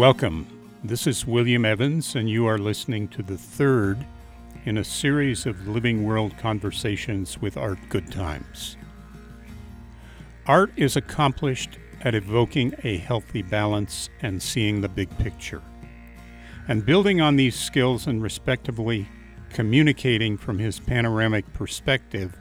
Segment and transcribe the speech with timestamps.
[0.00, 0.46] Welcome.
[0.82, 4.06] This is William Evans, and you are listening to the third
[4.64, 8.78] in a series of Living World conversations with Art Goodtimes.
[10.46, 15.60] Art is accomplished at evoking a healthy balance and seeing the big picture.
[16.66, 19.06] And building on these skills and respectively
[19.50, 22.38] communicating from his panoramic perspective,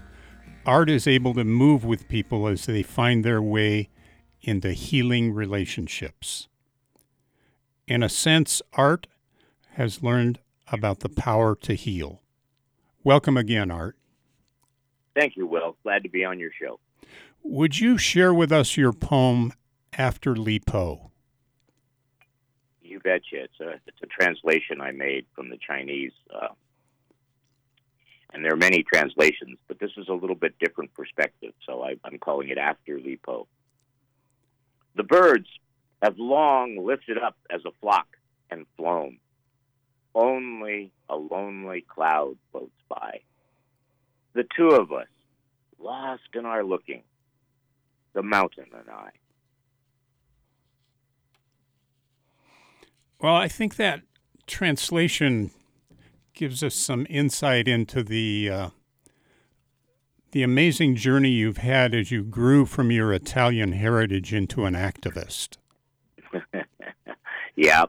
[0.66, 3.90] Art is able to move with people as they find their way
[4.44, 6.49] into healing relationships.
[7.90, 9.08] In a sense, Art
[9.72, 10.38] has learned
[10.72, 12.22] about the power to heal.
[13.04, 13.98] Welcome again, Art.
[15.16, 15.76] Thank you, Will.
[15.82, 16.80] Glad to be on your show.
[17.42, 19.54] Would you share with us your poem,
[19.98, 21.10] After Li Po?
[22.84, 23.46] You betcha.
[23.46, 26.12] It's a, it's a translation I made from the Chinese.
[26.32, 26.50] Uh,
[28.34, 31.96] and there are many translations, but this is a little bit different perspective, so I,
[32.04, 33.48] I'm calling it After Li Po.
[34.96, 35.48] The birds
[36.02, 38.08] have long lifted up as a flock
[38.50, 39.18] and flown.
[40.16, 43.22] Only a lonely cloud floats by.
[44.34, 45.08] The two of us,
[45.80, 47.04] lost in our looking,
[48.14, 49.10] the mountain and I.
[53.22, 54.02] Well, I think that
[54.48, 55.52] translation
[56.34, 58.70] gives us some insight into the uh,
[60.32, 65.58] the amazing journey you've had as you grew from your Italian heritage into an activist.
[67.60, 67.86] Yeah,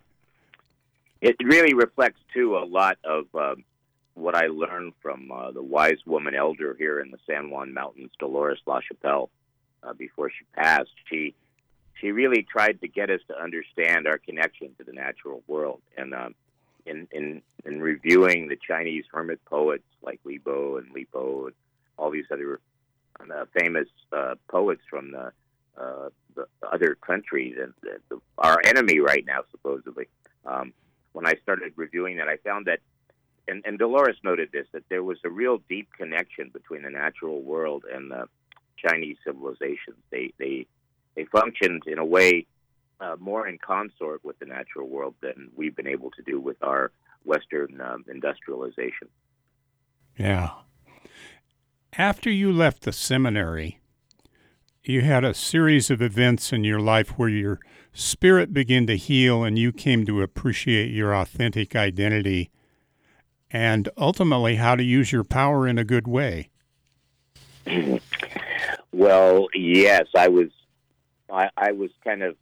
[1.21, 3.55] it really reflects too a lot of uh,
[4.15, 8.11] what I learned from uh, the wise woman elder here in the San Juan Mountains,
[8.19, 9.29] Dolores LaChapelle,
[9.85, 10.91] uh, before she passed.
[11.09, 11.35] She
[12.01, 16.15] she really tried to get us to understand our connection to the natural world, and
[16.15, 16.35] um,
[16.85, 21.55] in in in reviewing the Chinese hermit poets like Li Bo and Li Po and
[21.97, 22.59] all these other
[23.21, 25.31] uh, famous uh, poets from the,
[25.81, 30.09] uh, the other countries and the, the, our enemy right now, supposedly.
[30.45, 30.73] Um,
[31.13, 32.81] when I started reviewing that, I found that,
[33.49, 37.43] and, and Dolores noted this, that there was a real deep connection between the natural
[37.43, 38.27] world and the
[38.77, 39.97] Chinese civilizations.
[40.11, 40.67] They they
[41.15, 42.47] they functioned in a way
[43.01, 46.63] uh, more in consort with the natural world than we've been able to do with
[46.63, 46.93] our
[47.25, 49.09] Western um, industrialization.
[50.17, 50.51] Yeah.
[51.99, 53.80] After you left the seminary,
[54.83, 57.61] you had a series of events in your life where your
[57.93, 62.51] spirit began to heal and you came to appreciate your authentic identity
[63.51, 66.49] and ultimately how to use your power in a good way.
[68.93, 70.49] well, yes, I was
[71.31, 72.37] I, I was kind of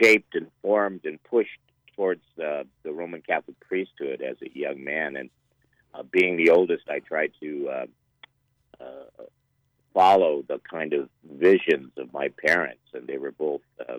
[0.00, 1.58] shaped and formed and pushed
[1.94, 5.16] towards the Roman Catholic priesthood as a young man.
[5.16, 5.30] And
[5.94, 7.86] uh, being the oldest, I tried to uh,
[8.80, 9.24] uh,
[9.98, 12.84] follow the kind of visions of my parents.
[12.94, 13.98] And they were both, uh,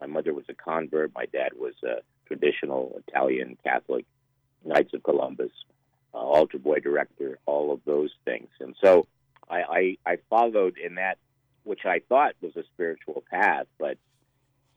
[0.00, 1.96] my mother was a convert, my dad was a
[2.26, 4.06] traditional Italian Catholic,
[4.64, 5.50] Knights of Columbus,
[6.14, 8.48] uh, altar boy director, all of those things.
[8.58, 9.06] And so
[9.50, 11.18] I, I, I followed in that,
[11.64, 13.98] which I thought was a spiritual path, but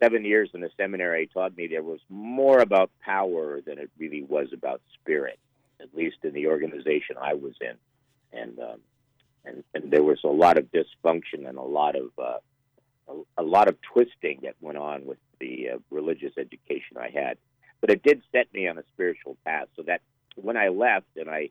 [0.03, 4.23] seven years in the seminary taught me there was more about power than it really
[4.23, 5.40] was about spirit,
[5.79, 7.78] at least in the organization I was in,
[8.38, 8.79] and um,
[9.46, 12.38] and and there was a lot of dysfunction and a lot of uh,
[13.07, 17.38] a, a, lot of twisting that went on with the uh, religious education I had,
[17.81, 19.68] but it did set me on a spiritual path.
[19.75, 20.02] So that
[20.35, 21.50] when I left and I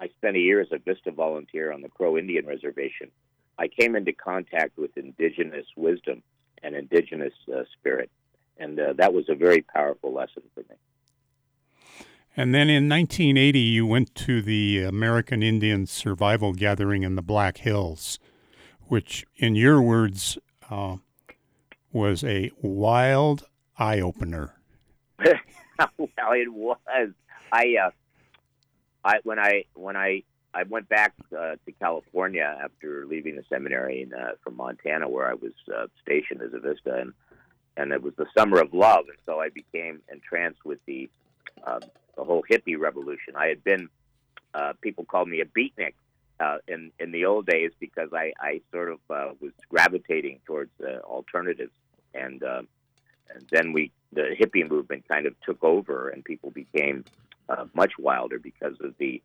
[0.00, 3.10] I spent a year as a Vista volunteer on the Crow Indian Reservation,
[3.58, 6.22] I came into contact with indigenous wisdom
[6.62, 8.10] and indigenous uh, spirit.
[8.58, 10.76] And uh, that was a very powerful lesson for me.
[12.38, 17.58] And then in 1980, you went to the American Indian Survival Gathering in the Black
[17.58, 18.20] Hills,
[18.86, 20.38] which, in your words,
[20.70, 20.98] uh,
[21.90, 23.42] was a wild
[23.76, 24.54] eye opener.
[25.18, 27.10] well, it was.
[27.52, 27.90] I, uh,
[29.04, 30.22] I when I when I
[30.54, 35.28] I went back uh, to California after leaving the seminary in, uh, from Montana, where
[35.28, 37.12] I was uh, stationed as a Vista, and
[37.76, 41.10] and it was the summer of love, and so I became entranced with the
[41.66, 41.80] uh,
[42.18, 43.34] the whole hippie revolution.
[43.36, 43.88] I had been
[44.52, 45.94] uh, people called me a beatnik
[46.40, 50.72] uh, in in the old days because I I sort of uh, was gravitating towards
[50.80, 51.72] uh, alternatives,
[52.12, 52.62] and uh,
[53.32, 57.04] and then we the hippie movement kind of took over, and people became
[57.48, 59.22] uh, much wilder because of the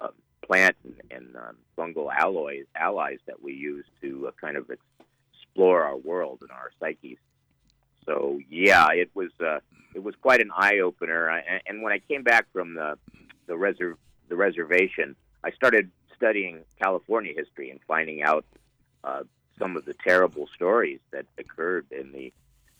[0.00, 0.08] uh,
[0.42, 4.70] plant and, and um, fungal alloys, allies that we use to uh, kind of
[5.32, 7.18] explore our world and our psyches.
[8.06, 9.60] So yeah, it was uh,
[9.94, 11.28] it was quite an eye opener.
[11.28, 12.98] And, and when I came back from the
[13.46, 13.96] the, reserv-
[14.28, 18.44] the reservation, I started studying California history and finding out
[19.02, 19.22] uh,
[19.58, 22.32] some of the terrible stories that occurred in the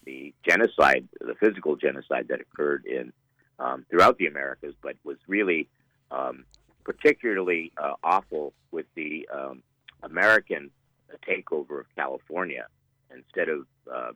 [0.05, 3.13] the genocide, the physical genocide that occurred in
[3.59, 5.69] um, throughout the Americas, but was really
[6.11, 6.45] um,
[6.85, 9.63] particularly uh, awful with the um,
[10.03, 10.71] American
[11.29, 12.67] takeover of California.
[13.15, 14.13] Instead of uh,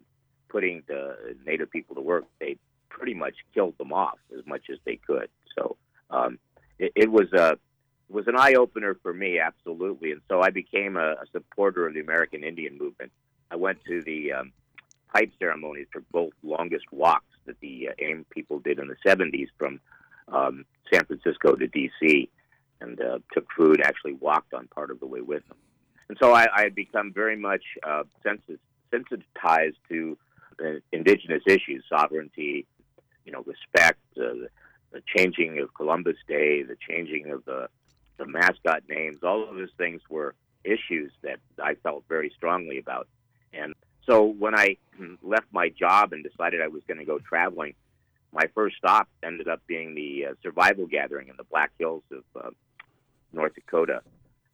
[0.55, 2.56] putting the native people to work, they
[2.89, 5.29] pretty much killed them off as much as they could.
[5.59, 5.77] So
[6.11, 6.39] um,
[6.79, 7.59] it, it was a
[8.09, 10.12] was an eye opener for me, absolutely.
[10.12, 13.11] And so I became a, a supporter of the American Indian movement.
[13.51, 14.53] I went to the um,
[15.12, 19.49] pipe ceremonies for both longest walks that the uh, AIM people did in the 70s
[19.59, 19.81] from
[20.29, 22.29] um, San Francisco to D.C.
[22.81, 25.59] and uh, took food, actually walked on part of the way with them.
[26.09, 30.17] And so I, had become very much uh, sensitized to
[30.93, 32.67] indigenous issues, sovereignty,
[33.25, 34.49] you know, respect, uh,
[34.93, 37.69] the changing of Columbus Day, the changing of the
[38.17, 43.09] the mascot names, all of those things were issues that I felt very strongly about.
[43.53, 43.75] And
[44.06, 44.77] so when I
[45.23, 47.75] left my job and decided I was going to go traveling,
[48.33, 52.25] my first stop ended up being the uh, survival gathering in the Black Hills of
[52.41, 52.51] uh,
[53.33, 54.03] North Dakota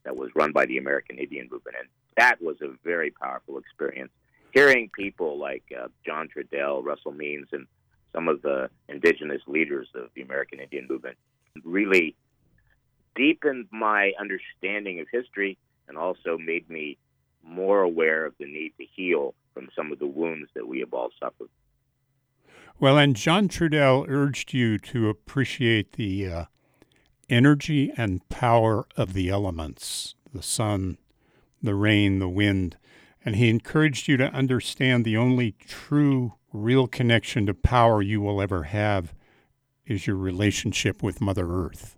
[0.04, 1.76] that was run by the American Indian Movement.
[1.78, 4.12] And that was a very powerful experience.
[4.52, 7.66] Hearing people like uh, John Trudell, Russell Means, and
[8.12, 11.16] some of the indigenous leaders of the American Indian Movement
[11.64, 12.16] really
[13.14, 15.58] deepened my understanding of history
[15.88, 16.96] and also made me
[17.42, 20.92] more aware of the need to heal from some of the wounds that we have
[20.92, 21.48] all suffered.
[22.78, 26.44] Well, and John Trudell urged you to appreciate the uh,
[27.28, 30.96] energy and power of the elements the sun,
[31.60, 32.76] the rain, the wind.
[33.24, 38.40] And he encouraged you to understand the only true, real connection to power you will
[38.40, 39.14] ever have
[39.86, 41.96] is your relationship with Mother Earth.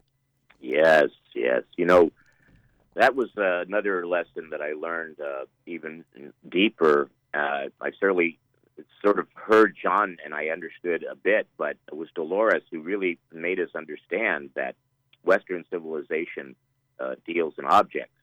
[0.60, 1.62] Yes, yes.
[1.76, 2.10] You know,
[2.94, 6.04] that was uh, another lesson that I learned uh, even
[6.48, 7.08] deeper.
[7.32, 8.38] Uh, I certainly
[9.02, 13.18] sort of heard John and I understood a bit, but it was Dolores who really
[13.32, 14.74] made us understand that
[15.24, 16.56] Western civilization
[16.98, 18.14] uh, deals in objects,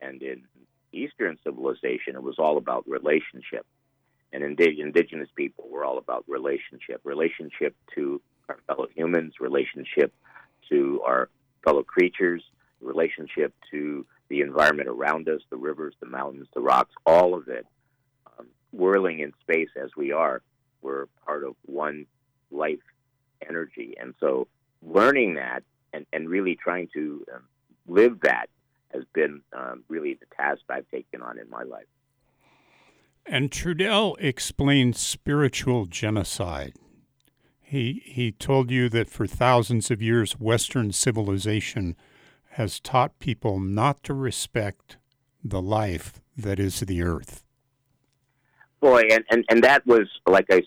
[0.00, 0.42] and in
[0.92, 3.66] Eastern civilization, it was all about relationship.
[4.32, 10.12] And indig- indigenous people were all about relationship, relationship to our fellow humans, relationship
[10.68, 11.28] to our
[11.64, 12.42] fellow creatures,
[12.80, 17.66] relationship to the environment around us, the rivers, the mountains, the rocks, all of it,
[18.38, 20.42] um, whirling in space as we are,
[20.82, 22.06] we're part of one
[22.50, 22.78] life
[23.46, 23.94] energy.
[24.00, 24.48] And so
[24.82, 25.62] learning that
[25.92, 27.42] and, and really trying to um,
[27.86, 28.48] live that
[28.92, 31.86] has been um, really the task I've taken on in my life.
[33.26, 36.74] And Trudell explained spiritual genocide.
[37.60, 41.96] He, he told you that for thousands of years, Western civilization
[42.52, 44.96] has taught people not to respect
[45.44, 47.44] the life that is the earth.
[48.80, 50.62] Boy, and, and, and that was, like I,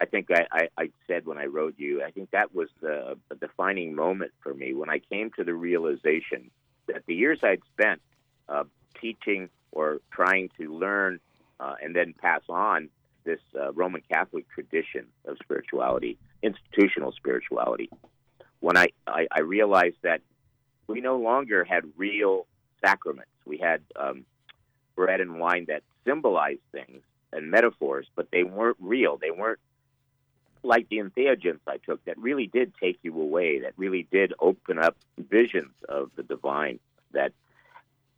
[0.00, 3.18] I think I, I, I said when I wrote you, I think that was the,
[3.28, 6.50] the defining moment for me when I came to the realization
[6.88, 8.00] that the years I'd spent
[8.48, 8.64] uh,
[9.00, 11.20] teaching or trying to learn
[11.60, 12.88] uh, and then pass on
[13.24, 17.90] this uh, Roman Catholic tradition of spirituality, institutional spirituality,
[18.60, 20.20] when I, I, I, realized that
[20.86, 22.46] we no longer had real
[22.84, 23.30] sacraments.
[23.44, 24.24] We had um,
[24.96, 27.02] bread and wine that symbolized things
[27.32, 29.18] and metaphors, but they weren't real.
[29.18, 29.60] They weren't
[30.62, 34.78] like the entheogens I took that really did take you away, that really did open
[34.78, 36.78] up visions of the divine,
[37.12, 37.32] that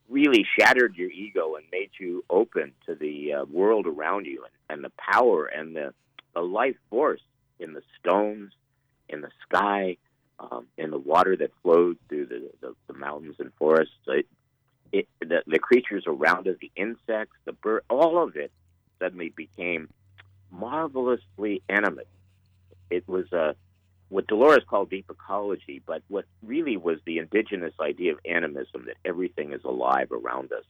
[0.09, 4.77] really shattered your ego and made you open to the uh, world around you and,
[4.77, 5.95] and the power and the,
[6.35, 7.23] the life force
[7.59, 8.53] in the stones,
[9.09, 9.97] in the sky,
[10.41, 13.95] um, in the water that flows through the, the, the mountains and forests.
[14.07, 14.27] It,
[14.93, 18.51] it, the, the creatures around us, the insects, the bird, all of it
[18.99, 19.89] suddenly became
[20.51, 22.09] marvelously animate.
[22.91, 23.55] It was a
[24.09, 28.97] what Dolores called deep ecology, but what really was the indigenous idea of animism that
[29.05, 30.65] everything is alive around us.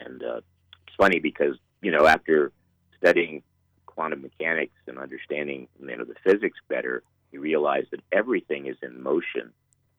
[0.00, 0.40] And uh,
[0.86, 2.52] it's funny because you know after
[2.98, 3.42] studying
[3.86, 7.02] quantum mechanics and understanding you know the physics better,
[7.32, 9.52] you realize that everything is in motion.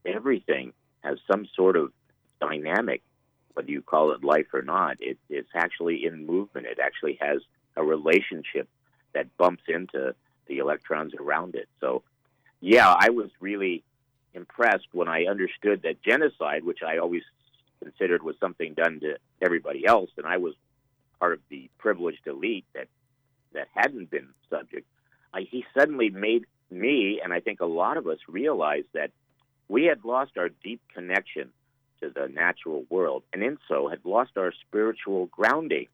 [0.06, 1.92] Everything has some sort of
[2.40, 3.04] dynamic,
[3.54, 4.98] whether you call it life or not.
[5.00, 6.66] It, it's actually in movement.
[6.66, 7.42] It actually has
[7.76, 8.68] a relationship
[9.14, 10.16] that bumps into
[10.48, 11.68] the electrons around it.
[11.80, 12.04] So
[12.60, 13.84] yeah, I was really
[14.34, 17.24] impressed when I understood that genocide, which I always
[17.82, 20.54] considered was something done to everybody else, and I was
[21.20, 22.88] part of the privileged elite that
[23.54, 24.88] that hadn't been subject.
[25.34, 29.12] I, he suddenly made me, and I think a lot of us, realize that
[29.68, 31.50] we had lost our deep connection
[32.02, 35.88] to the natural world, and in so had lost our spiritual grounding.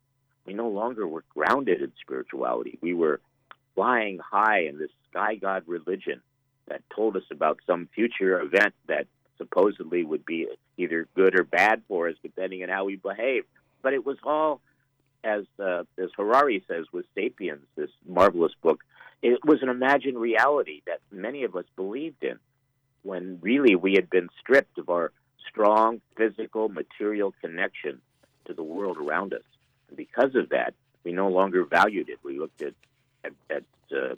[0.46, 2.78] We no longer were grounded in spirituality.
[2.82, 3.20] We were
[3.78, 6.20] flying high in this sky god religion
[6.68, 9.06] that told us about some future event that
[9.38, 13.44] supposedly would be either good or bad for us, depending on how we behave.
[13.84, 14.62] But it was all,
[15.24, 18.84] as uh, as Harari says with *Sapiens*, this marvelous book.
[19.22, 22.40] It was an imagined reality that many of us believed in,
[23.04, 25.12] when really we had been stripped of our
[25.48, 28.02] strong physical, material connection
[28.46, 29.44] to the world around us.
[29.88, 32.20] And because of that, we no longer valued it.
[32.24, 32.74] We looked at
[33.28, 34.16] at, at uh,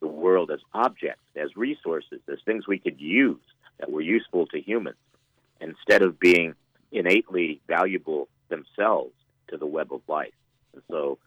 [0.00, 3.40] the world as objects, as resources, as things we could use
[3.78, 4.96] that were useful to humans,
[5.60, 6.54] instead of being
[6.92, 9.14] innately valuable themselves
[9.48, 10.32] to the web of life.
[10.74, 11.18] And so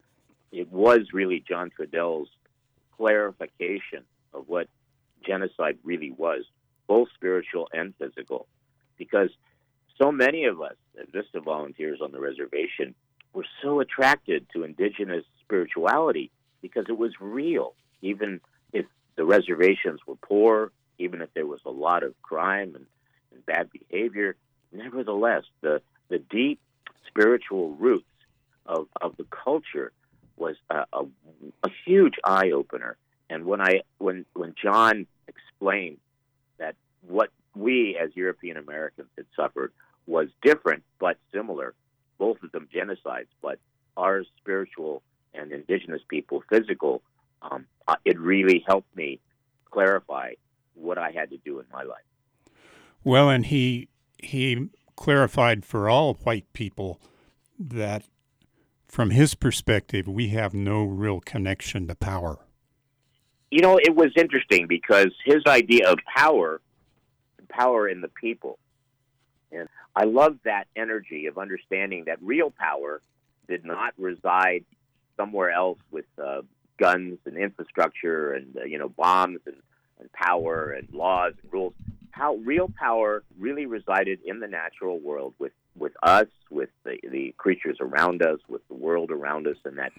[0.52, 2.30] it was really John Trudell's
[2.98, 4.68] clarification of what
[5.26, 6.44] genocide really was,
[6.88, 8.48] both spiritual and physical,
[8.98, 9.30] because
[10.02, 12.96] so many of us, as Vista volunteers on the reservation,
[13.34, 16.32] were so attracted to indigenous spirituality
[16.62, 18.42] because it was real, even
[18.74, 18.86] if
[19.16, 22.86] the reservations were poor, even if there was a lot of crime and,
[23.34, 24.36] and bad behavior.
[24.72, 26.60] Nevertheless, the the deep
[27.08, 28.06] spiritual roots
[28.66, 29.92] of, of the culture
[30.38, 31.04] was a, a,
[31.64, 32.98] a huge eye opener.
[33.30, 35.98] And when I when when John explained
[36.58, 36.76] that
[37.08, 39.72] what we as European Americans had suffered
[40.08, 41.74] was different but similar,
[42.18, 43.60] both of them genocides, but
[43.96, 47.02] our spiritual and indigenous people physical,
[47.42, 49.20] um, uh, it really helped me
[49.72, 50.34] clarify
[50.74, 52.04] what I had to do in my life.
[53.04, 57.00] Well, and he he clarified for all white people
[57.58, 58.04] that
[58.88, 62.40] from his perspective, we have no real connection to power.
[63.52, 66.60] You know, it was interesting because his idea of power,
[67.50, 68.58] power in the people,
[69.52, 73.02] and I love that energy of understanding that real power
[73.48, 74.66] did not reside
[75.20, 76.42] somewhere else with uh,
[76.78, 79.58] guns and infrastructure and uh, you know bombs and
[80.00, 81.74] and power and laws and rules.
[82.12, 87.34] How real power really resided in the natural world with, with us, with the, the
[87.38, 89.92] creatures around us, with the world around us, and that,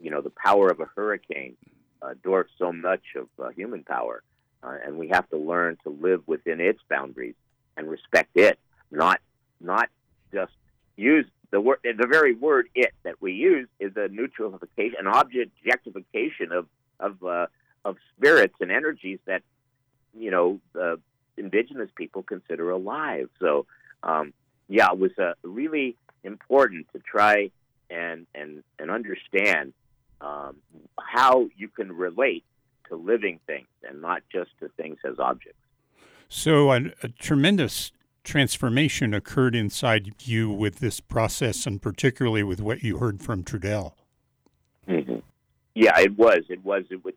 [0.00, 1.56] you know, the power of a hurricane
[2.02, 4.22] uh, dwarfs so much of uh, human power.
[4.62, 7.34] Uh, and we have to learn to live within its boundaries
[7.76, 8.58] and respect it,
[8.90, 9.20] not
[9.60, 9.88] not
[10.32, 10.52] just
[10.96, 11.78] use the word.
[11.84, 16.66] The very word "it" that we use is a neutralification, an objectification of
[16.98, 17.46] of uh,
[17.84, 19.42] of spirits and energies that
[20.18, 20.98] you know the
[21.36, 23.28] indigenous people consider alive.
[23.38, 23.66] So
[24.02, 24.32] um,
[24.68, 27.50] yeah, it was uh, really important to try
[27.90, 29.74] and and and understand
[30.20, 30.56] um,
[30.98, 32.44] how you can relate
[32.88, 35.58] to living things and not just to things as objects.
[36.28, 37.92] So a, a tremendous
[38.24, 43.92] transformation occurred inside you with this process, and particularly with what you heard from Trudell.
[44.88, 45.16] Mm-hmm.
[45.74, 46.42] Yeah, it was.
[46.48, 46.84] It was.
[46.90, 47.14] It was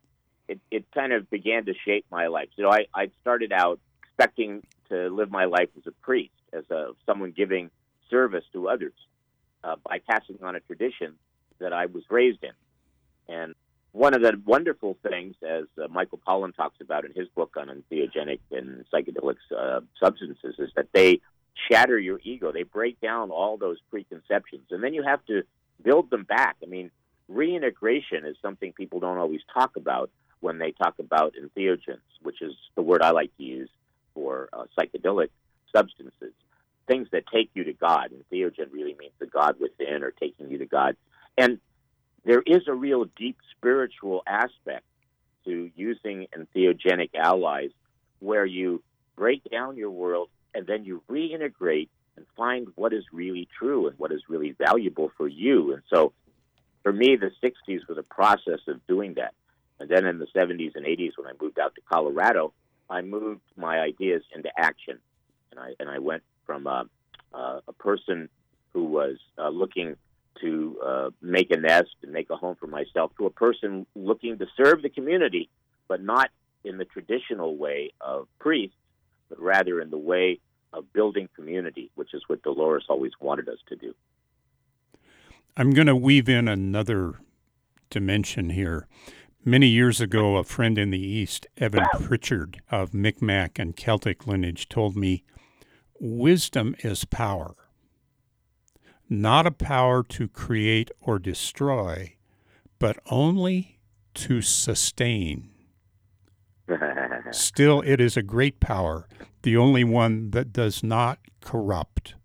[0.48, 2.50] it, it kind of began to shape my life.
[2.56, 6.90] So I, I started out expecting to live my life as a priest, as a,
[7.06, 7.70] someone giving
[8.10, 8.94] service to others
[9.64, 11.16] uh, by passing on a tradition
[11.60, 12.52] that I was raised in.
[13.28, 13.56] And
[13.96, 17.70] one of the wonderful things, as uh, Michael Pollan talks about in his book on
[17.70, 21.22] entheogenic and psychedelic uh, substances, is that they
[21.72, 22.52] shatter your ego.
[22.52, 25.44] They break down all those preconceptions, and then you have to
[25.82, 26.58] build them back.
[26.62, 26.92] I mean,
[27.30, 30.10] reintegration is something people don't always talk about
[30.42, 33.70] when they talk about entheogens, which is the word I like to use
[34.14, 35.30] for uh, psychedelic
[35.74, 36.34] substances,
[36.86, 38.12] things that take you to God.
[38.12, 40.98] And Entheogen really means the God within or taking you to God.
[41.38, 41.60] And
[42.26, 44.84] there is a real deep spiritual aspect
[45.46, 47.70] to using entheogenic allies
[48.20, 48.82] where you
[49.16, 53.98] break down your world and then you reintegrate and find what is really true and
[54.00, 55.74] what is really valuable for you.
[55.74, 56.14] And so
[56.82, 59.34] for me, the 60s was a process of doing that.
[59.80, 62.54] And then in the 70s and 80s, when I moved out to Colorado,
[62.90, 65.00] I moved my ideas into action.
[65.52, 66.84] And I, and I went from uh,
[67.34, 68.30] uh, a person
[68.74, 69.96] who was uh, looking
[70.42, 74.38] to uh, make a nest and make a home for myself to a person looking
[74.38, 75.50] to serve the community,
[75.88, 76.30] but not
[76.64, 78.76] in the traditional way of priests,
[79.30, 80.40] but rather in the way
[80.74, 83.94] of building community, which is what Dolores always wanted us to do.
[85.58, 87.16] I'm going to weave in another
[87.90, 88.88] dimension here.
[89.48, 94.68] Many years ago, a friend in the East, Evan Pritchard of Micmac and Celtic lineage,
[94.68, 95.24] told me
[96.00, 97.56] wisdom is power,
[99.10, 102.16] not a power to create or destroy,
[102.80, 103.80] but only
[104.16, 105.50] to sustain.
[107.32, 109.08] Still, it is a great power,
[109.44, 112.16] the only one that does not corrupt.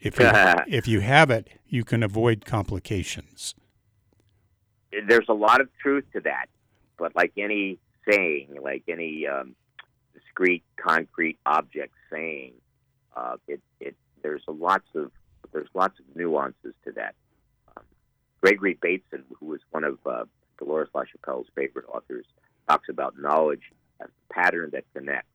[0.00, 0.26] If you,
[0.66, 3.54] if you have it, you can avoid complications
[5.06, 6.46] there's a lot of truth to that.
[6.98, 7.78] but like any
[8.08, 9.54] saying, like any um,
[10.14, 12.52] discrete, concrete object saying,
[13.16, 15.10] uh, it it there's lots of
[15.52, 17.14] there's lots of nuances to that.
[17.76, 17.84] Um,
[18.40, 20.24] Gregory Bateson, who was one of uh,
[20.58, 22.26] Dolores LaChapelle's favorite authors,
[22.68, 25.28] talks about knowledge as a pattern that connects.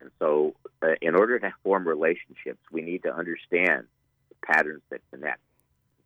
[0.00, 3.86] And so, uh, in order to form relationships, we need to understand
[4.28, 5.40] the patterns that connect.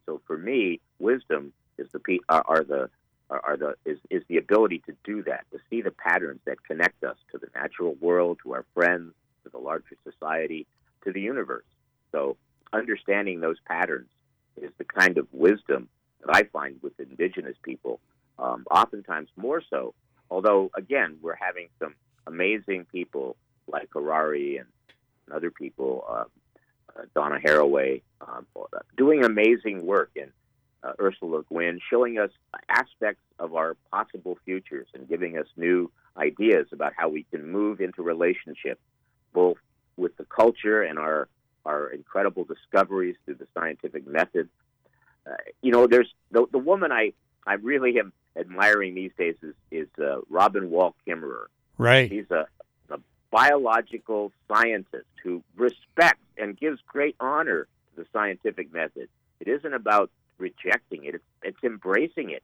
[0.06, 2.90] So, for me, wisdom is the are, are the
[3.30, 7.04] are, the is, is the ability to do that, to see the patterns that connect
[7.04, 9.12] us to the natural world, to our friends,
[9.44, 10.66] to the larger society,
[11.04, 11.64] to the universe.
[12.12, 12.36] So,
[12.72, 14.08] understanding those patterns
[14.56, 15.88] is the kind of wisdom
[16.24, 18.00] that I find with indigenous people,
[18.38, 19.94] um, oftentimes more so.
[20.30, 21.94] Although, again, we're having some
[22.26, 24.66] amazing people like Harari and,
[25.30, 26.24] other people, uh,
[26.96, 28.46] uh, Donna Haraway, um,
[28.96, 30.32] doing amazing work, and
[30.82, 32.30] uh, Ursula Guin showing us
[32.70, 37.82] aspects of our possible futures and giving us new ideas about how we can move
[37.82, 38.80] into relationship,
[39.34, 39.58] both
[39.98, 41.28] with the culture and our
[41.68, 44.48] our incredible discoveries through the scientific method.
[45.26, 47.12] Uh, you know, there's the, the woman I
[47.46, 51.46] I really am admiring these days is is uh, Robin Wall Kimmerer.
[51.76, 52.10] Right.
[52.10, 52.46] He's a,
[52.90, 52.98] a
[53.30, 59.08] biological scientist who respects and gives great honor to the scientific method.
[59.40, 62.42] It isn't about rejecting it; it's, it's embracing it.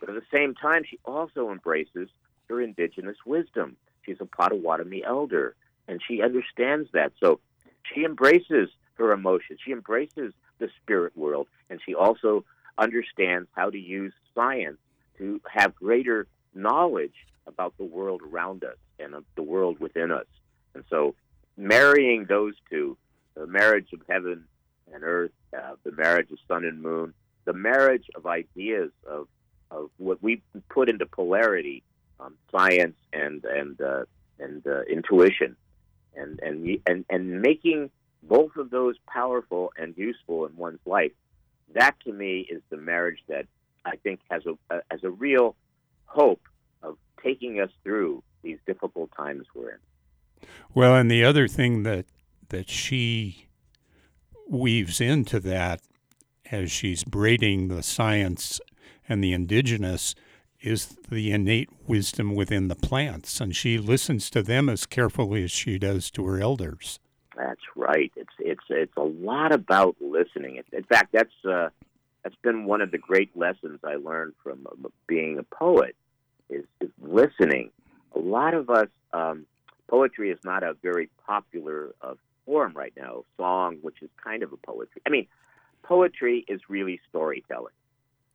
[0.00, 2.08] But at the same time, she also embraces
[2.48, 3.76] her indigenous wisdom.
[4.04, 5.54] She's a Potawatomi elder,
[5.86, 7.12] and she understands that.
[7.22, 7.38] So
[7.82, 9.60] she embraces her emotions.
[9.64, 12.44] She embraces the spirit world, and she also
[12.78, 14.78] understands how to use science
[15.18, 17.14] to have greater knowledge
[17.46, 20.26] about the world around us and the world within us.
[20.74, 21.14] And so,
[21.56, 22.96] marrying those two,
[23.34, 24.44] the marriage of heaven
[24.92, 29.28] and earth, uh, the marriage of sun and moon, the marriage of ideas of
[29.70, 31.82] of what we put into polarity,
[32.20, 34.04] um, science and and uh,
[34.38, 35.56] and uh, intuition,
[36.16, 37.90] and and and and making
[38.22, 41.12] both of those powerful and useful in one's life.
[41.74, 43.46] That to me is the marriage that
[43.84, 45.56] I think has a, has a real
[46.04, 46.42] hope
[46.82, 50.48] of taking us through these difficult times we're in.
[50.74, 52.06] Well, and the other thing that
[52.48, 53.46] that she
[54.48, 55.80] weaves into that
[56.50, 58.60] as she's braiding the science
[59.08, 60.14] and the indigenous
[60.62, 65.50] is the innate wisdom within the plants, and she listens to them as carefully as
[65.50, 66.98] she does to her elders.
[67.36, 68.12] That's right.
[68.16, 70.62] It's it's it's a lot about listening.
[70.72, 71.70] In fact, that's uh,
[72.22, 75.96] that's been one of the great lessons I learned from uh, being a poet
[76.48, 77.70] is, is listening.
[78.14, 79.46] A lot of us, um,
[79.88, 83.24] poetry is not a very popular uh, form right now.
[83.36, 85.00] Song, which is kind of a poetry.
[85.06, 85.26] I mean,
[85.82, 87.72] poetry is really storytelling.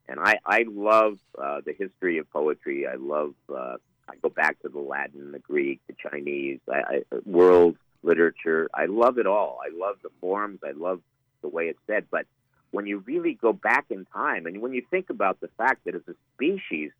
[0.07, 2.87] And I, I love uh, the history of poetry.
[2.87, 3.75] I love, uh,
[4.07, 8.69] I go back to the Latin, the Greek, the Chinese, I, I, world literature.
[8.73, 9.59] I love it all.
[9.65, 10.59] I love the forms.
[10.65, 11.01] I love
[11.41, 12.05] the way it's said.
[12.09, 12.25] But
[12.71, 15.95] when you really go back in time, and when you think about the fact that
[15.95, 16.91] as a species,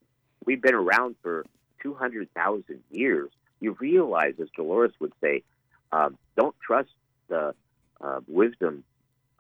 [0.46, 1.46] we've been around for
[1.82, 5.44] 200,000 years, you realize, as Dolores would say,
[5.92, 6.90] um, don't trust
[7.30, 7.54] the
[8.02, 8.84] uh, wisdom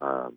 [0.01, 0.35] um,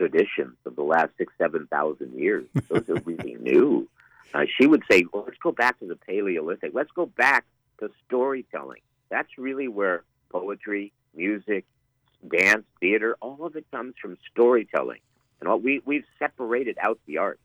[0.00, 2.46] traditions of the last six, seven thousand years.
[2.68, 3.86] Those are really new.
[4.32, 6.70] Uh, she would say, well, let's go back to the Paleolithic.
[6.72, 7.44] Let's go back
[7.80, 8.80] to storytelling.
[9.10, 11.66] That's really where poetry, music,
[12.26, 15.00] dance, theater, all of it comes from storytelling.
[15.40, 17.40] And all, we, we've separated out the art.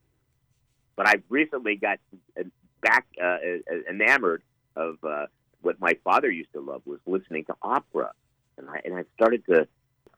[0.96, 2.00] But I've recently got
[2.40, 2.44] uh,
[2.82, 4.44] back uh, uh, enamored
[4.76, 5.26] of uh,
[5.62, 8.12] what my father used to love was listening to opera.
[8.58, 9.68] And I, and I started to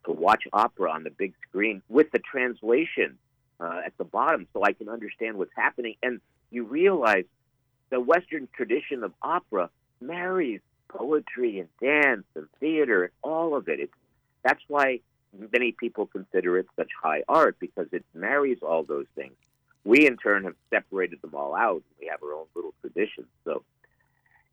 [0.07, 3.17] to watch opera on the big screen with the translation
[3.59, 5.95] uh, at the bottom so I can understand what's happening.
[6.01, 7.25] And you realize
[7.89, 9.69] the Western tradition of opera
[10.01, 13.79] marries poetry and dance and theater and all of it.
[13.79, 13.93] It's,
[14.43, 15.01] that's why
[15.51, 19.33] many people consider it such high art because it marries all those things.
[19.83, 21.83] We, in turn, have separated them all out.
[21.99, 23.27] We have our own little traditions.
[23.45, 23.63] So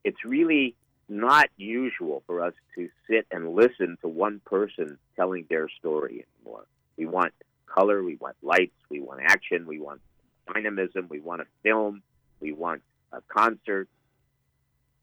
[0.04, 0.74] it's really
[1.08, 6.64] not usual for us to sit and listen to one person telling their story anymore.
[6.96, 7.32] We want
[7.66, 10.00] color, we want lights, we want action, we want
[10.52, 12.02] dynamism, we want a film,
[12.40, 13.88] we want a concert.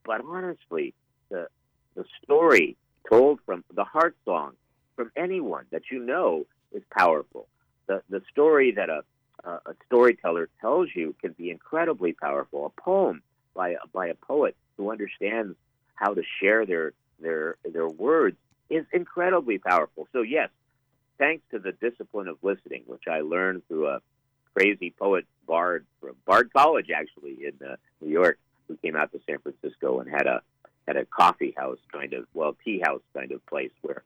[0.03, 0.93] But honestly,
[1.29, 1.47] the
[1.95, 2.77] the story
[3.09, 4.53] told from the heart song
[4.95, 7.47] from anyone that you know is powerful.
[7.87, 9.03] The the story that a
[9.43, 12.65] a storyteller tells you can be incredibly powerful.
[12.65, 13.21] A poem
[13.55, 15.55] by a, by a poet who understands
[16.01, 18.35] how to share their their their words
[18.69, 20.07] is incredibly powerful.
[20.11, 20.49] So yes,
[21.19, 23.99] thanks to the discipline of listening, which I learned through a
[24.55, 28.39] crazy poet Bard from Bard College, actually in uh, New York.
[28.67, 30.41] who came out to San Francisco and had a
[30.87, 34.03] had a coffee house kind of well tea house kind of place where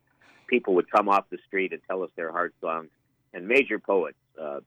[0.48, 2.90] people would come off the street and tell us their heart songs
[3.34, 4.60] and major poets uh,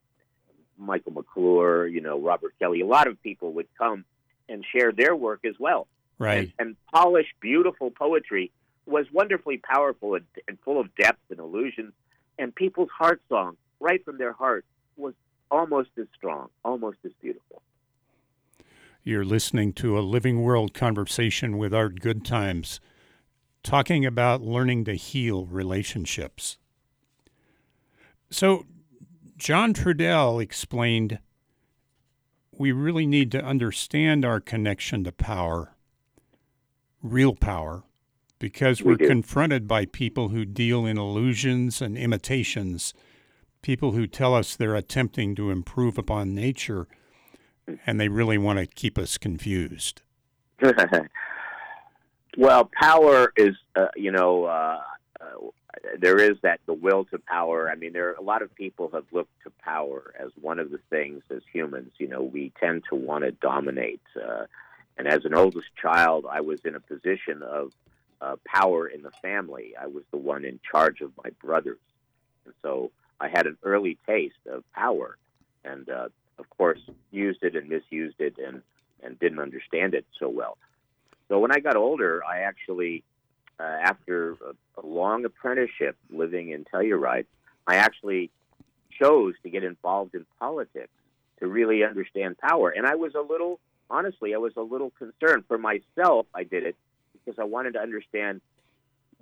[0.78, 4.04] Michael McClure you know Robert Kelly a lot of people would come
[4.48, 5.86] and share their work as well
[6.18, 6.52] right.
[6.58, 8.50] And, and polished beautiful poetry
[8.86, 11.92] was wonderfully powerful and, and full of depth and illusions.
[12.38, 14.64] And people's heart song right from their heart
[14.96, 15.14] was
[15.50, 17.62] almost as strong almost as beautiful.
[19.02, 22.80] You're listening to a Living World conversation with Art Goodtimes,
[23.62, 26.58] talking about learning to heal relationships.
[28.30, 28.66] So,
[29.38, 31.20] John Trudell explained
[32.52, 35.74] we really need to understand our connection to power,
[37.02, 37.84] real power,
[38.38, 42.94] because we're confronted by people who deal in illusions and imitations,
[43.62, 46.86] people who tell us they're attempting to improve upon nature
[47.86, 50.02] and they really want to keep us confused.
[52.36, 54.80] well, power is, uh, you know, uh,
[55.20, 55.24] uh,
[55.98, 57.70] there is that the will to power.
[57.70, 60.70] I mean, there are a lot of people have looked to power as one of
[60.70, 61.92] the things as humans.
[61.98, 64.00] You know, we tend to want to dominate.
[64.98, 67.72] And as an oldest child, I was in a position of
[68.20, 69.74] uh, power in the family.
[69.80, 71.78] I was the one in charge of my brothers,
[72.44, 75.16] and so I had an early taste of power.
[75.64, 76.08] And uh,
[76.38, 76.80] of course,
[77.10, 78.62] used it and misused it and,
[79.02, 80.56] and didn't understand it so well.
[81.28, 83.04] So when I got older, I actually,
[83.60, 87.26] uh, after a, a long apprenticeship living in Telluride,
[87.66, 88.30] I actually
[88.98, 90.92] chose to get involved in politics
[91.40, 92.70] to really understand power.
[92.70, 96.26] And I was a little, honestly, I was a little concerned for myself.
[96.34, 96.76] I did it
[97.12, 98.40] because I wanted to understand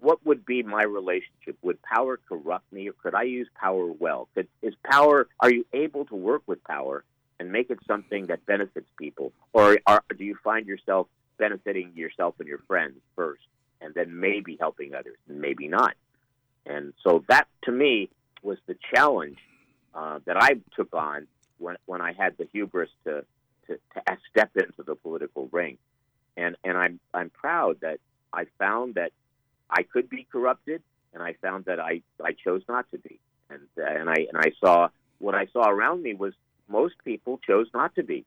[0.00, 1.56] what would be my relationship?
[1.62, 4.28] Would power corrupt me, or could I use power well?
[4.34, 5.26] Could, is power?
[5.40, 7.02] Are you able to work with power
[7.40, 11.06] and make it something that benefits people, or are, do you find yourself
[11.38, 13.42] benefiting yourself and your friends first,
[13.80, 15.94] and then maybe helping others, and maybe not?
[16.64, 18.08] And so that, to me,
[18.42, 19.38] was the challenge
[19.94, 21.26] uh, that I took on
[21.58, 23.24] when when I had the hubris to
[23.68, 25.78] to, to step into the political ring,
[26.36, 27.98] and and I'm I'm proud that
[28.32, 29.12] I found that
[29.70, 33.18] I could be corrupted, and I found that I, I chose not to be.
[33.50, 36.34] And uh, and I and I saw what I saw around me was
[36.68, 38.24] most people chose not to be,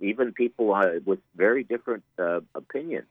[0.00, 3.06] even people uh, with very different uh, opinions.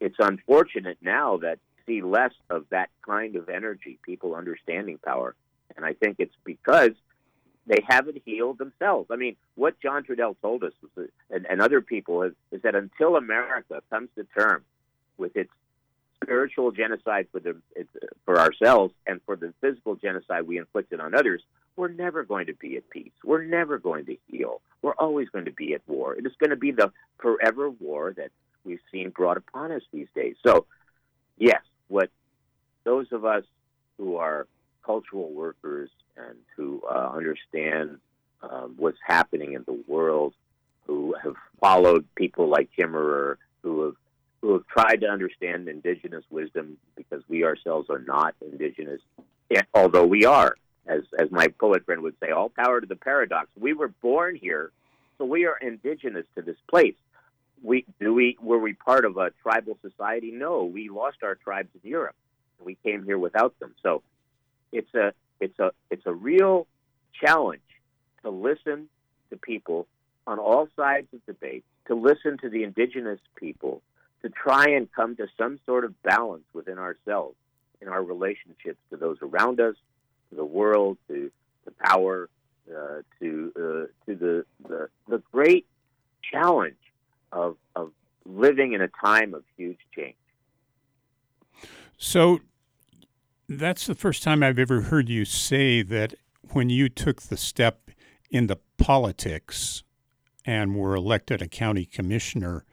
[0.00, 5.34] It's unfortunate now that see less of that kind of energy, people understanding power,
[5.76, 6.92] and I think it's because
[7.66, 9.08] they haven't healed themselves.
[9.10, 12.74] I mean, what John Trudell told us, was, and, and other people, is, is that
[12.74, 14.64] until America comes to terms
[15.16, 15.50] with its
[16.22, 17.56] spiritual genocide for the
[18.24, 21.42] for ourselves and for the physical genocide we inflicted on others,
[21.76, 23.12] we're never going to be at peace.
[23.24, 24.60] We're never going to heal.
[24.82, 26.14] We're always going to be at war.
[26.14, 28.30] It is going to be the forever war that
[28.64, 30.36] we've seen brought upon us these days.
[30.46, 30.66] So,
[31.36, 32.10] yes, what
[32.84, 33.44] those of us
[33.98, 34.46] who are
[34.84, 37.98] cultural workers and who uh, understand
[38.42, 40.34] um, what's happening in the world,
[40.86, 43.94] who have followed people like Kimmerer, who have
[44.40, 49.00] who have tried to understand indigenous wisdom because we ourselves are not indigenous,
[49.72, 50.54] although we are,
[50.86, 53.48] as as my poet friend would say, all power to the paradox.
[53.58, 54.70] We were born here,
[55.16, 56.96] so we are indigenous to this place.
[57.62, 60.30] We do we were we part of a tribal society?
[60.30, 62.16] No, we lost our tribes in Europe.
[62.62, 63.74] We came here without them.
[63.82, 64.02] So
[64.72, 66.66] it's a it's a it's a real
[67.12, 67.60] challenge
[68.22, 68.88] to listen
[69.30, 69.86] to people
[70.26, 73.82] on all sides of debate, to listen to the indigenous people
[74.22, 77.36] to try and come to some sort of balance within ourselves
[77.82, 79.76] in our relationships to those around us,
[80.30, 81.30] to the world, to
[81.66, 82.30] the power,
[82.70, 85.66] uh, to uh, to the, the the great
[86.32, 86.76] challenge
[87.32, 87.92] of of
[88.24, 90.16] living in a time of huge change.
[91.98, 92.40] So
[93.48, 96.14] that's the first time I've ever heard you say that
[96.52, 97.90] when you took the step
[98.30, 99.82] into politics
[100.44, 102.64] and were elected a county commissioner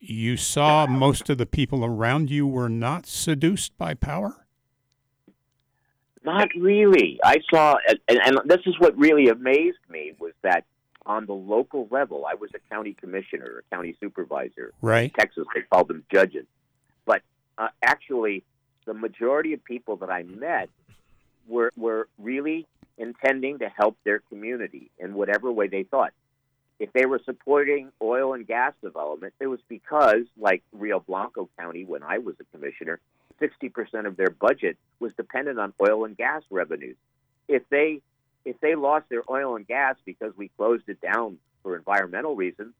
[0.00, 4.46] you saw most of the people around you were not seduced by power?
[6.24, 7.20] Not really.
[7.22, 7.76] I saw,
[8.08, 10.64] and, and this is what really amazed me was that
[11.04, 14.72] on the local level, I was a county commissioner, a county supervisor.
[14.80, 15.04] Right.
[15.04, 16.46] In Texas, they called them judges.
[17.04, 17.22] But
[17.58, 18.42] uh, actually,
[18.86, 20.68] the majority of people that I met
[21.48, 22.66] were were really
[22.98, 26.12] intending to help their community in whatever way they thought
[26.80, 31.84] if they were supporting oil and gas development, it was because, like Rio Blanco County,
[31.84, 32.98] when I was a commissioner,
[33.40, 36.96] 60% of their budget was dependent on oil and gas revenues.
[37.46, 38.00] If they
[38.46, 42.72] if they lost their oil and gas because we closed it down for environmental reasons,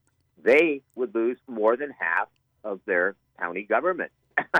[0.43, 2.29] they would lose more than half
[2.65, 4.11] of their county government.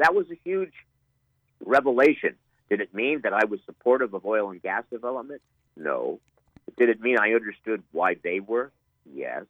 [0.00, 0.72] that was a huge
[1.64, 2.34] revelation.
[2.68, 5.42] Did it mean that I was supportive of oil and gas development?
[5.76, 6.20] No.
[6.76, 8.72] Did it mean I understood why they were?
[9.12, 9.44] Yes.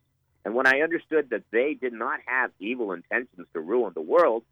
[0.44, 4.42] And when I understood that they did not have evil intentions to ruin the world,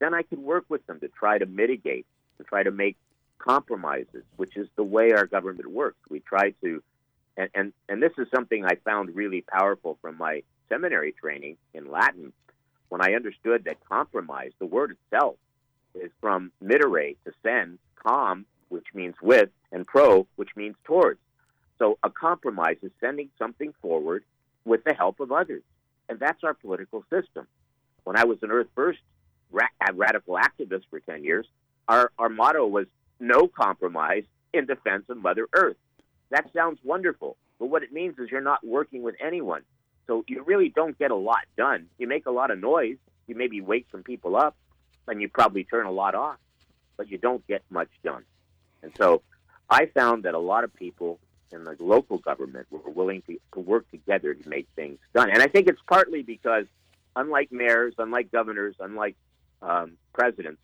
[0.00, 2.06] then I could work with them to try to mitigate,
[2.38, 2.96] to try to make
[3.38, 5.98] compromises, which is the way our government works.
[6.10, 6.82] We try to,
[7.36, 11.90] and, and, and this is something I found really powerful from my seminary training in
[11.90, 12.32] Latin.
[12.88, 15.36] When I understood that compromise, the word itself,
[15.94, 21.20] is from mitere, to send, com, which means with, and pro, which means towards.
[21.78, 24.24] So a compromise is sending something forward
[24.64, 25.62] with the help of others.
[26.08, 27.46] And that's our political system.
[28.04, 29.00] When I was an Earth First
[29.50, 31.46] ra- radical activist for 10 years,
[31.86, 32.86] our, our motto was
[33.20, 35.76] no compromise in defense of Mother Earth.
[36.30, 39.62] That sounds wonderful, but what it means is you're not working with anyone.
[40.08, 41.86] So you really don't get a lot done.
[41.98, 42.96] You make a lot of noise.
[43.28, 44.56] You maybe wake some people up,
[45.06, 46.38] and you probably turn a lot off,
[46.96, 48.24] but you don't get much done.
[48.82, 49.22] And so
[49.68, 51.20] I found that a lot of people
[51.52, 55.30] in the local government were willing to, to work together to make things done.
[55.30, 56.64] And I think it's partly because,
[57.14, 59.16] unlike mayors, unlike governors, unlike
[59.60, 60.60] um, presidents,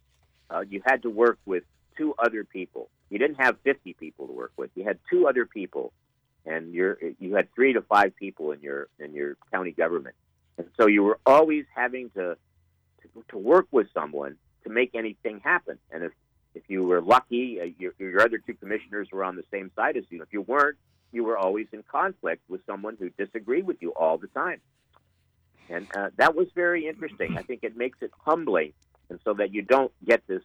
[0.51, 1.65] uh, you had to work with
[1.97, 2.89] two other people.
[3.11, 4.71] You didn't have 50 people to work with.
[4.75, 5.93] You had two other people,
[6.47, 10.15] and you're, you had three to five people in your in your county government.
[10.59, 12.37] And so you were always having to,
[13.03, 15.79] to, to work with someone to make anything happen.
[15.91, 16.13] And if
[16.55, 19.97] if you were lucky, uh, your, your other two commissioners were on the same side
[19.97, 20.23] as you.
[20.23, 20.77] If you weren't,
[21.11, 24.61] you were always in conflict with someone who disagreed with you all the time.
[25.69, 27.37] And uh, that was very interesting.
[27.37, 28.73] I think it makes it humbling,
[29.09, 30.43] and so that you don't get this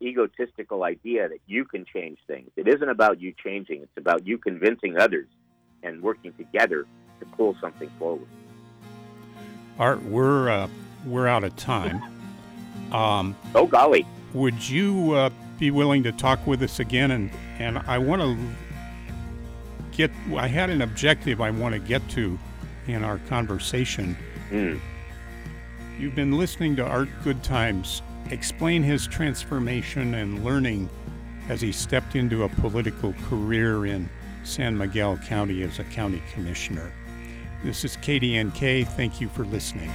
[0.00, 2.50] egotistical idea that you can change things.
[2.56, 5.28] It isn't about you changing, it's about you convincing others
[5.82, 6.86] and working together
[7.20, 8.26] to pull something forward.
[9.78, 10.68] Art, we're, uh,
[11.04, 12.02] we're out of time.
[12.92, 17.10] Um, oh, golly would you uh, be willing to talk with us again?
[17.10, 18.38] And, and I want to
[19.96, 22.38] get, I had an objective I want to get to
[22.86, 24.16] in our conversation.
[24.50, 24.80] Mm.
[25.98, 30.88] You've been listening to Art Goodtimes explain his transformation and learning
[31.48, 34.08] as he stepped into a political career in
[34.44, 36.92] San Miguel County as a county commissioner.
[37.64, 38.86] This is KDNK.
[38.88, 39.90] Thank you for listening.